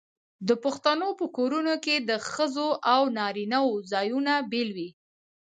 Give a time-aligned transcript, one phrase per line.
[0.47, 4.89] د پښتنو په کورونو کې د ښځو او نارینه وو ځایونه بیل وي.